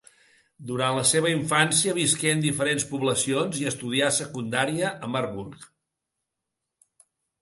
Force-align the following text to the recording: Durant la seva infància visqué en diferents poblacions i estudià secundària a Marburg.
Durant 0.69 0.95
la 0.99 1.03
seva 1.09 1.33
infància 1.33 1.93
visqué 1.97 2.31
en 2.37 2.41
diferents 2.45 2.87
poblacions 2.93 3.61
i 3.65 3.69
estudià 3.73 4.09
secundària 4.21 4.91
a 5.09 5.11
Marburg. 5.17 5.69